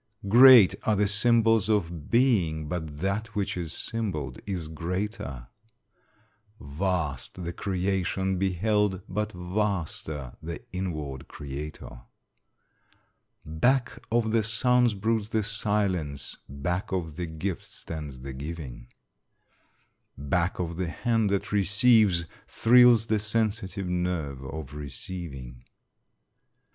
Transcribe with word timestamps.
Great 0.27 0.73
are 0.81 0.95
the 0.95 1.07
symbols 1.07 1.69
of 1.69 2.09
being, 2.09 2.67
but 2.67 2.97
that 3.01 3.35
which 3.35 3.55
is 3.55 3.71
symboled 3.71 4.41
is 4.47 4.67
greater; 4.67 5.45
Vast 6.59 7.43
the 7.43 7.53
creation 7.53 8.39
beheld, 8.39 9.01
but 9.07 9.31
vaster 9.31 10.35
the 10.41 10.59
inward 10.73 11.27
Creator; 11.27 12.01
Back 13.45 14.01
of 14.11 14.31
the 14.31 14.41
sound 14.41 14.99
broods 15.01 15.29
the 15.29 15.43
silence; 15.43 16.35
back 16.49 16.91
of 16.91 17.15
the 17.15 17.27
gift 17.27 17.65
stands 17.65 18.21
the 18.21 18.33
giving; 18.33 18.87
Back 20.17 20.57
of 20.57 20.77
the 20.77 20.89
hand 20.89 21.29
that 21.29 21.51
receives, 21.51 22.25
thrills 22.47 23.05
the 23.05 23.19
sensitive 23.19 23.87
nerve 23.87 24.43
of 24.43 24.73
receiving. 24.73 25.63